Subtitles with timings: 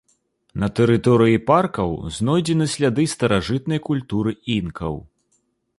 [0.61, 4.93] На тэрыторыі паркаў знойдзены сляды старажытнай культуры інкаў.